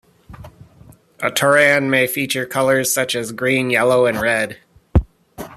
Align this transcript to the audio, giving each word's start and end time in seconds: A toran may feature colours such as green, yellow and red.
A 1.19 1.29
toran 1.29 1.87
may 1.89 2.07
feature 2.07 2.47
colours 2.47 2.91
such 2.91 3.13
as 3.13 3.31
green, 3.31 3.69
yellow 3.69 4.07
and 4.07 4.19
red. 4.19 4.57